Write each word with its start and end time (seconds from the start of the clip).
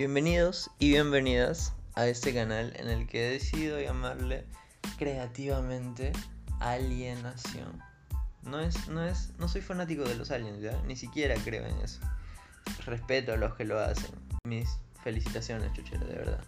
Bienvenidos 0.00 0.70
y 0.78 0.92
bienvenidas 0.92 1.74
a 1.92 2.06
este 2.06 2.32
canal 2.32 2.72
en 2.76 2.88
el 2.88 3.06
que 3.06 3.26
he 3.26 3.32
decidido 3.32 3.78
llamarle 3.78 4.46
creativamente 4.96 6.12
alienación. 6.58 7.78
No 8.42 8.60
es, 8.60 8.88
no 8.88 9.04
es, 9.04 9.34
no 9.38 9.46
soy 9.46 9.60
fanático 9.60 10.04
de 10.04 10.14
los 10.14 10.30
aliens, 10.30 10.62
¿ya? 10.62 10.80
Ni 10.86 10.96
siquiera 10.96 11.34
creo 11.44 11.66
en 11.66 11.76
eso. 11.82 12.00
Respeto 12.86 13.34
a 13.34 13.36
los 13.36 13.54
que 13.56 13.66
lo 13.66 13.78
hacen. 13.78 14.10
Mis 14.44 14.70
felicitaciones, 15.04 15.70
chuchero, 15.74 16.06
de 16.06 16.14
verdad. 16.14 16.44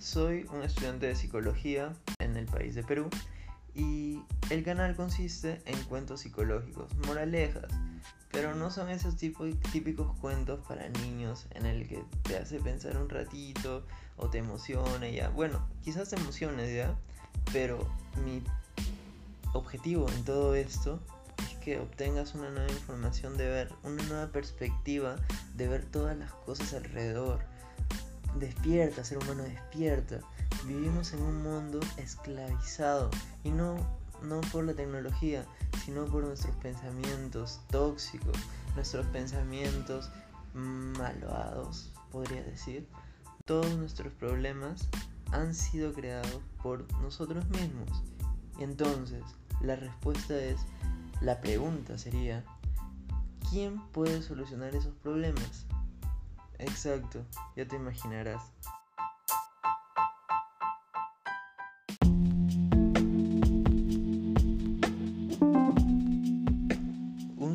Soy 0.00 0.48
un 0.52 0.64
estudiante 0.64 1.06
de 1.06 1.14
psicología 1.14 1.92
en 2.18 2.36
el 2.36 2.46
país 2.46 2.74
de 2.74 2.82
Perú 2.82 3.08
y 3.72 4.20
el 4.50 4.64
canal 4.64 4.96
consiste 4.96 5.62
en 5.64 5.80
cuentos 5.84 6.22
psicológicos, 6.22 6.92
moralejas, 7.06 7.72
pero 8.30 8.54
no 8.54 8.70
son 8.70 8.90
esos 8.90 9.16
típicos 9.16 10.16
cuentos 10.20 10.60
para 10.66 10.88
niños 10.88 11.46
en 11.50 11.66
el 11.66 11.88
que 11.88 12.04
te 12.22 12.36
hace 12.36 12.60
pensar 12.60 12.96
un 12.96 13.08
ratito 13.08 13.84
o 14.16 14.28
te 14.28 14.38
emociona 14.38 15.08
ya. 15.08 15.30
Bueno, 15.30 15.66
quizás 15.82 16.10
te 16.10 16.16
emociones 16.16 16.74
ya, 16.74 16.94
pero 17.52 17.88
mi 18.24 18.42
objetivo 19.52 20.08
en 20.08 20.24
todo 20.24 20.54
esto 20.54 21.00
es 21.38 21.56
que 21.58 21.80
obtengas 21.80 22.34
una 22.34 22.50
nueva 22.50 22.70
información 22.70 23.36
de 23.36 23.48
ver, 23.48 23.72
una 23.82 24.02
nueva 24.04 24.28
perspectiva 24.28 25.16
de 25.56 25.68
ver 25.68 25.84
todas 25.84 26.16
las 26.16 26.32
cosas 26.32 26.72
alrededor. 26.74 27.40
Despierta, 28.38 29.02
ser 29.02 29.18
humano 29.18 29.42
despierta. 29.42 30.20
Vivimos 30.66 31.12
en 31.14 31.22
un 31.22 31.42
mundo 31.42 31.80
esclavizado 31.96 33.10
y 33.42 33.50
no, 33.50 33.76
no 34.22 34.40
por 34.52 34.64
la 34.64 34.74
tecnología, 34.74 35.46
sino 35.84 36.06
por 36.06 36.24
nuestros 36.24 36.54
pensamientos 36.56 37.60
tóxicos, 37.70 38.36
nuestros 38.74 39.06
pensamientos 39.06 40.10
malvados, 40.54 41.92
podría 42.10 42.42
decir. 42.42 42.86
Todos 43.44 43.76
nuestros 43.76 44.12
problemas 44.12 44.88
han 45.32 45.54
sido 45.54 45.92
creados 45.92 46.40
por 46.62 46.90
nosotros 47.00 47.48
mismos. 47.50 48.02
Entonces, 48.58 49.22
la 49.60 49.76
respuesta 49.76 50.36
es, 50.36 50.60
la 51.20 51.40
pregunta 51.40 51.98
sería, 51.98 52.44
¿quién 53.50 53.80
puede 53.92 54.22
solucionar 54.22 54.74
esos 54.74 54.94
problemas? 54.96 55.66
Exacto, 56.58 57.24
ya 57.56 57.66
te 57.66 57.76
imaginarás. 57.76 58.42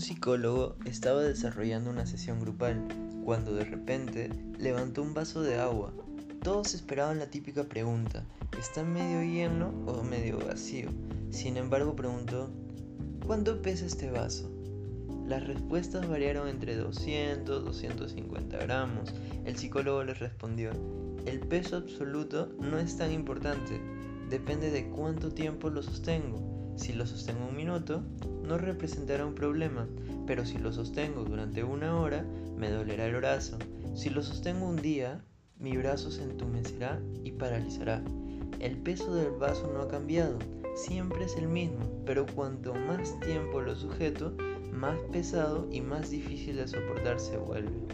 Psicólogo 0.05 0.75
estaba 0.85 1.23
desarrollando 1.23 1.89
una 1.89 2.05
sesión 2.05 2.39
grupal 2.39 2.79
cuando 3.23 3.55
de 3.55 3.65
repente 3.65 4.29
levantó 4.59 5.01
un 5.01 5.15
vaso 5.15 5.41
de 5.41 5.55
agua. 5.55 5.91
Todos 6.43 6.75
esperaban 6.75 7.17
la 7.17 7.25
típica 7.25 7.63
pregunta, 7.63 8.23
¿está 8.59 8.83
medio 8.83 9.23
lleno 9.23 9.73
o 9.87 10.03
medio 10.03 10.37
vacío? 10.37 10.89
Sin 11.31 11.57
embargo 11.57 11.95
preguntó, 11.95 12.51
¿cuánto 13.25 13.63
pesa 13.63 13.87
este 13.87 14.11
vaso? 14.11 14.51
Las 15.25 15.47
respuestas 15.47 16.07
variaron 16.07 16.49
entre 16.49 16.75
200, 16.75 17.65
250 17.65 18.59
gramos. 18.59 19.11
El 19.43 19.57
psicólogo 19.57 20.03
les 20.03 20.19
respondió, 20.19 20.69
el 21.25 21.39
peso 21.39 21.77
absoluto 21.77 22.53
no 22.59 22.77
es 22.77 22.95
tan 22.95 23.11
importante, 23.11 23.81
depende 24.29 24.69
de 24.69 24.87
cuánto 24.87 25.31
tiempo 25.31 25.71
lo 25.71 25.81
sostengo. 25.81 26.54
Si 26.75 26.93
lo 26.93 27.05
sostengo 27.05 27.47
un 27.47 27.55
minuto, 27.55 28.03
no 28.43 28.57
representará 28.57 29.25
un 29.25 29.35
problema, 29.35 29.87
pero 30.27 30.45
si 30.45 30.57
lo 30.57 30.73
sostengo 30.73 31.23
durante 31.23 31.63
una 31.63 31.99
hora, 31.99 32.25
me 32.57 32.69
dolerá 32.69 33.05
el 33.05 33.15
brazo. 33.15 33.57
Si 33.95 34.09
lo 34.09 34.21
sostengo 34.21 34.67
un 34.67 34.75
día, 34.75 35.23
mi 35.57 35.77
brazo 35.77 36.11
se 36.11 36.23
entumecerá 36.23 37.01
y 37.23 37.31
paralizará. 37.31 38.03
El 38.59 38.77
peso 38.77 39.15
del 39.15 39.31
vaso 39.31 39.71
no 39.73 39.81
ha 39.81 39.87
cambiado, 39.87 40.37
siempre 40.75 41.25
es 41.25 41.35
el 41.37 41.47
mismo, 41.47 42.03
pero 42.05 42.25
cuanto 42.25 42.73
más 42.73 43.19
tiempo 43.21 43.61
lo 43.61 43.75
sujeto, 43.75 44.35
más 44.73 44.97
pesado 45.11 45.67
y 45.71 45.81
más 45.81 46.09
difícil 46.09 46.57
de 46.57 46.67
soportar 46.67 47.19
se 47.19 47.37
vuelve. 47.37 47.87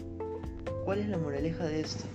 ¿Cuál 0.85 0.99
es 0.99 1.09
la 1.09 1.17
moraleja 1.17 1.65
de 1.65 1.81
esto? 1.81 2.05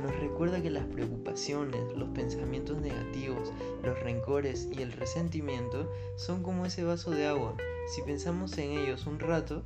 Nos 0.00 0.14
recuerda 0.18 0.62
que 0.62 0.70
las 0.70 0.84
preocupaciones, 0.86 1.80
los 1.96 2.08
pensamientos 2.10 2.80
negativos, 2.80 3.52
los 3.82 3.98
rencores 4.00 4.68
y 4.72 4.82
el 4.82 4.92
resentimiento 4.92 5.90
son 6.16 6.42
como 6.42 6.66
ese 6.66 6.84
vaso 6.84 7.10
de 7.10 7.26
agua. 7.26 7.56
Si 7.94 8.02
pensamos 8.02 8.56
en 8.58 8.70
ellos 8.72 9.06
un 9.06 9.18
rato, 9.18 9.62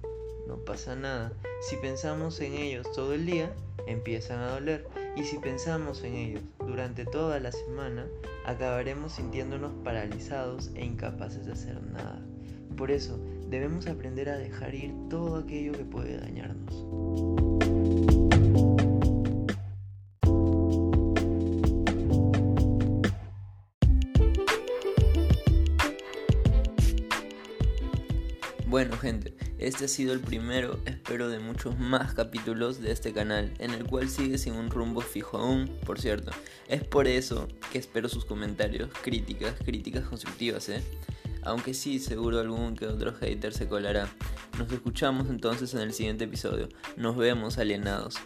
no 0.46 0.56
pasa 0.58 0.96
nada. 0.96 1.32
Si 1.60 1.76
pensamos 1.76 2.40
en 2.40 2.54
ellos 2.54 2.90
todo 2.92 3.14
el 3.14 3.26
día, 3.26 3.52
empiezan 3.86 4.40
a 4.40 4.52
doler. 4.52 4.86
Y 5.16 5.24
si 5.24 5.38
pensamos 5.38 6.02
en 6.04 6.14
ellos 6.14 6.42
durante 6.58 7.04
toda 7.04 7.40
la 7.40 7.52
semana, 7.52 8.06
acabaremos 8.44 9.12
sintiéndonos 9.12 9.72
paralizados 9.82 10.70
e 10.74 10.84
incapaces 10.84 11.46
de 11.46 11.52
hacer 11.52 11.82
nada. 11.82 12.20
Por 12.76 12.90
eso, 12.90 13.18
debemos 13.48 13.86
aprender 13.86 14.28
a 14.28 14.36
dejar 14.36 14.74
ir 14.74 14.92
todo 15.08 15.36
aquello 15.36 15.72
que 15.72 15.84
puede 15.84 16.18
dañarnos. 16.18 18.15
Bueno 28.68 28.98
gente, 28.98 29.32
este 29.58 29.84
ha 29.84 29.88
sido 29.88 30.12
el 30.12 30.18
primero, 30.18 30.80
espero, 30.86 31.28
de 31.28 31.38
muchos 31.38 31.78
más 31.78 32.14
capítulos 32.14 32.80
de 32.80 32.90
este 32.90 33.12
canal, 33.12 33.54
en 33.60 33.70
el 33.70 33.84
cual 33.84 34.08
sigue 34.08 34.38
sin 34.38 34.54
un 34.54 34.70
rumbo 34.70 35.02
fijo 35.02 35.38
aún, 35.38 35.70
por 35.86 36.00
cierto. 36.00 36.32
Es 36.66 36.82
por 36.82 37.06
eso 37.06 37.46
que 37.70 37.78
espero 37.78 38.08
sus 38.08 38.24
comentarios, 38.24 38.90
críticas, 39.02 39.54
críticas 39.64 40.08
constructivas, 40.08 40.68
¿eh? 40.68 40.82
Aunque 41.42 41.74
sí, 41.74 42.00
seguro 42.00 42.40
algún 42.40 42.74
que 42.74 42.88
otro 42.88 43.12
hater 43.14 43.54
se 43.54 43.68
colará. 43.68 44.08
Nos 44.58 44.72
escuchamos 44.72 45.30
entonces 45.30 45.72
en 45.74 45.82
el 45.82 45.92
siguiente 45.92 46.24
episodio. 46.24 46.68
Nos 46.96 47.16
vemos 47.16 47.58
alienados. 47.58 48.16